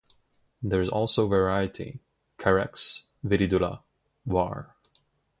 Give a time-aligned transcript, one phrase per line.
[0.63, 1.99] There is also variety
[2.39, 3.83] "Carex viridula"
[4.25, 4.75] var.